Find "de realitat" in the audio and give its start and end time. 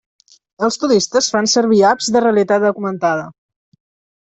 2.17-2.67